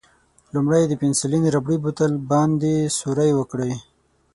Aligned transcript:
لومړی 0.53 0.83
د 0.87 0.93
پنسیلین 1.01 1.43
ربړي 1.55 1.77
بوتل 1.83 2.11
باندې 2.31 2.73
سوری 2.99 3.31
وکړئ. 3.39 3.73